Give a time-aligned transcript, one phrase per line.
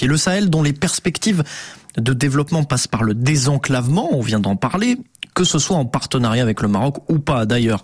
[0.00, 1.44] Le Sahel, dont les perspectives
[1.96, 4.96] de développement passent par le désenclavement, on vient d'en parler,
[5.34, 7.82] que ce soit en partenariat avec le Maroc ou pas d'ailleurs.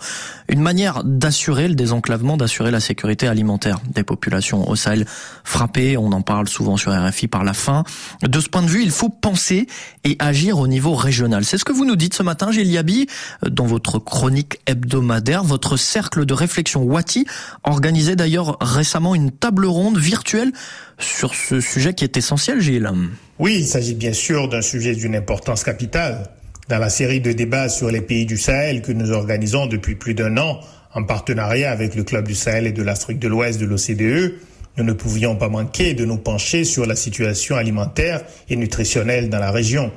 [0.48, 5.06] Une manière d'assurer le désenclavement, d'assurer la sécurité alimentaire des populations au Sahel
[5.44, 7.84] frappées, on en parle souvent sur RFI par la faim.
[8.22, 9.66] De ce point de vue, il faut penser
[10.04, 11.44] et agir au niveau régional.
[11.44, 13.06] C'est ce que vous nous dites ce matin, Gilles Yabi,
[13.48, 15.44] dans votre chronique hebdomadaire.
[15.44, 17.26] Votre cercle de réflexion Wati
[17.64, 20.52] organisait d'ailleurs récemment une table ronde virtuelle
[20.98, 22.90] sur ce sujet qui est essentiel, Gilles.
[23.38, 26.28] Oui, il s'agit bien sûr d'un sujet d'une importance capitale
[26.68, 30.14] dans la série de débats sur les pays du Sahel que nous organisons depuis plus
[30.14, 30.60] d'un an
[30.94, 34.34] en partenariat avec le Club du Sahel et de l'Afrique de l'Ouest de l'OCDE,
[34.76, 39.38] nous ne pouvions pas manquer de nous pencher sur la situation alimentaire et nutritionnelle dans
[39.38, 39.90] la région.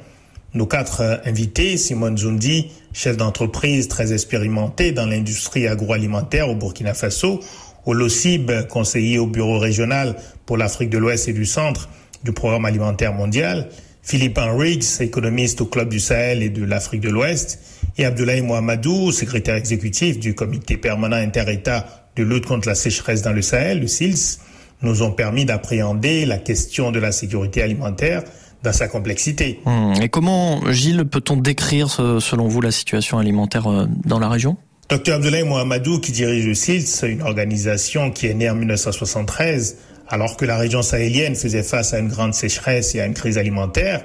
[0.54, 7.42] Nos quatre invités, Simone Zundi, chef d'entreprise très expérimenté dans l'industrie agroalimentaire au Burkina Faso,
[7.86, 11.90] Olosib, conseiller au bureau régional pour l'Afrique de l'Ouest et du Centre
[12.24, 13.70] du Programme alimentaire mondial,
[14.04, 17.60] Philippe Riggs, économiste au Club du Sahel et de l'Afrique de l'Ouest,
[17.98, 23.34] et Abdoulaye Mohamedou, secrétaire exécutif du Comité permanent inter-État de lutte contre la sécheresse dans
[23.34, 24.40] le Sahel, le SILS,
[24.82, 28.24] nous ont permis d'appréhender la question de la sécurité alimentaire
[28.64, 29.60] dans sa complexité.
[29.66, 29.94] Hmm.
[30.02, 34.58] Et comment, Gilles, peut-on décrire, selon vous, la situation alimentaire euh, dans la région?
[34.90, 39.78] Dr Abdoulaye Mohamedou, qui dirige le SILS, une organisation qui est née en 1973,
[40.12, 43.38] alors que la région sahélienne faisait face à une grande sécheresse et à une crise
[43.38, 44.04] alimentaire,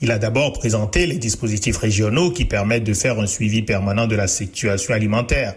[0.00, 4.16] il a d'abord présenté les dispositifs régionaux qui permettent de faire un suivi permanent de
[4.16, 5.54] la situation alimentaire.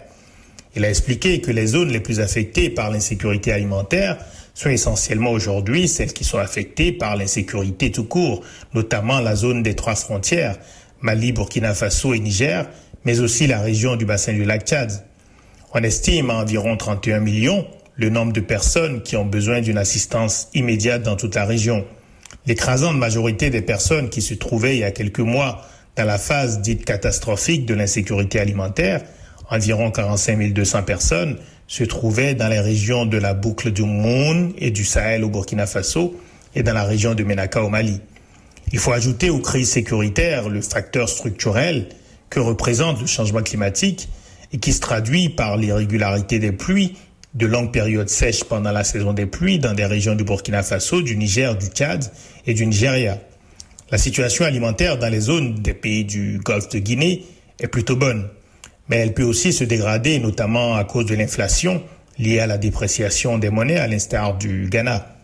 [0.75, 4.19] Il a expliqué que les zones les plus affectées par l'insécurité alimentaire
[4.53, 8.43] sont essentiellement aujourd'hui celles qui sont affectées par l'insécurité tout court,
[8.75, 10.57] notamment la zone des trois frontières,
[11.01, 12.69] Mali, Burkina Faso et Niger,
[13.03, 14.91] mais aussi la région du bassin du lac Tchad.
[15.73, 17.65] On estime à environ 31 millions
[17.97, 21.83] le nombre de personnes qui ont besoin d'une assistance immédiate dans toute la région.
[22.45, 26.61] L'écrasante majorité des personnes qui se trouvaient il y a quelques mois dans la phase
[26.61, 29.01] dite catastrophique de l'insécurité alimentaire,
[29.49, 31.37] environ 45 200 personnes,
[31.67, 35.65] se trouvaient dans les régions de la boucle du Moun et du Sahel au Burkina
[35.65, 36.15] Faso
[36.55, 37.99] et dans la région de Menaka au Mali.
[38.71, 41.87] Il faut ajouter aux crises sécuritaires le facteur structurel
[42.29, 44.07] que représente le changement climatique
[44.53, 46.95] et qui se traduit par l'irrégularité des pluies
[47.33, 51.01] de longues périodes sèches pendant la saison des pluies dans des régions du Burkina Faso,
[51.01, 52.05] du Niger, du Tchad
[52.45, 53.19] et du Nigeria.
[53.91, 57.25] La situation alimentaire dans les zones des pays du Golfe de Guinée
[57.59, 58.27] est plutôt bonne,
[58.89, 61.83] mais elle peut aussi se dégrader, notamment à cause de l'inflation
[62.19, 65.15] liée à la dépréciation des monnaies, à l'instar du Ghana.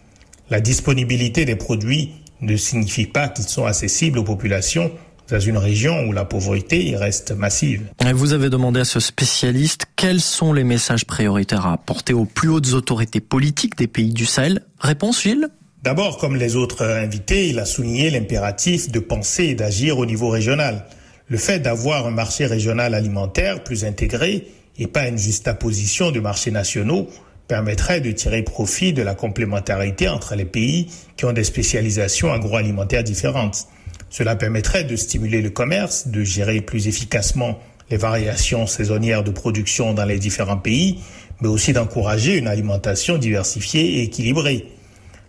[0.50, 2.12] La disponibilité des produits
[2.42, 4.92] ne signifie pas qu'ils sont accessibles aux populations
[5.30, 7.84] dans une région où la pauvreté reste massive.
[8.14, 12.50] Vous avez demandé à ce spécialiste quels sont les messages prioritaires à apporter aux plus
[12.50, 14.62] hautes autorités politiques des pays du Sahel.
[14.80, 15.48] Réponse, Gilles?
[15.82, 20.30] D'abord, comme les autres invités, il a souligné l'impératif de penser et d'agir au niveau
[20.30, 20.86] régional.
[21.28, 24.48] Le fait d'avoir un marché régional alimentaire plus intégré
[24.78, 27.08] et pas une juxtaposition de marchés nationaux
[27.48, 33.04] permettrait de tirer profit de la complémentarité entre les pays qui ont des spécialisations agroalimentaires
[33.04, 33.68] différentes.
[34.14, 37.58] Cela permettrait de stimuler le commerce, de gérer plus efficacement
[37.90, 41.00] les variations saisonnières de production dans les différents pays,
[41.42, 44.68] mais aussi d'encourager une alimentation diversifiée et équilibrée.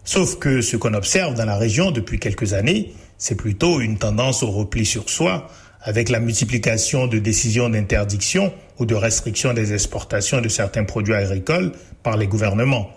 [0.05, 4.43] Sauf que ce qu'on observe dans la région depuis quelques années, c'est plutôt une tendance
[4.43, 5.49] au repli sur soi,
[5.81, 11.73] avec la multiplication de décisions d'interdiction ou de restriction des exportations de certains produits agricoles
[12.03, 12.91] par les gouvernements.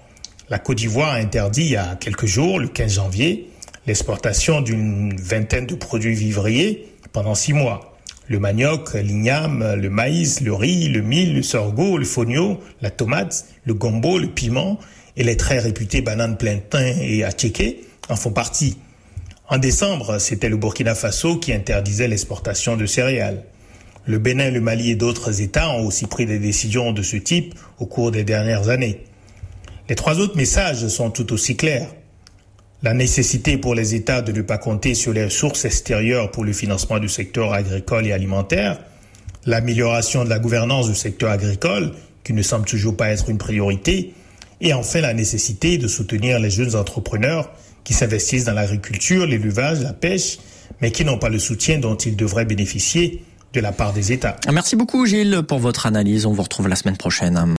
[0.50, 3.52] La Côte d'Ivoire a interdit il y a quelques jours, le 15 janvier,
[3.88, 7.98] l'exportation d'une vingtaine de produits vivriers pendant six mois.
[8.28, 13.46] Le manioc, l'igname, le maïs, le riz, le mil, le sorgho, le fonio, la tomate,
[13.64, 14.78] le gombo, le piment
[15.16, 18.78] et les très réputés bananes plantain et atchéké en font partie.
[19.48, 23.44] En décembre, c'était le Burkina Faso qui interdisait l'exportation de céréales.
[24.06, 27.56] Le Bénin, le Mali et d'autres États ont aussi pris des décisions de ce type
[27.80, 29.06] au cours des dernières années.
[29.88, 31.88] Les trois autres messages sont tout aussi clairs.
[32.84, 36.54] La nécessité pour les États de ne pas compter sur les ressources extérieures pour le
[36.54, 38.80] financement du secteur agricole et alimentaire,
[39.48, 41.94] l'amélioration de la gouvernance du secteur agricole,
[42.24, 44.13] qui ne semble toujours pas être une priorité,
[44.62, 47.50] et enfin la nécessité de soutenir les jeunes entrepreneurs
[47.84, 50.38] qui s'investissent dans l'agriculture, l'élevage, la pêche,
[50.80, 53.24] mais qui n'ont pas le soutien dont ils devraient bénéficier
[53.54, 54.36] de la part des États.
[54.51, 56.25] Merci beaucoup Gilles pour votre analyse.
[56.25, 57.38] On vous retrouve la semaine prochaine.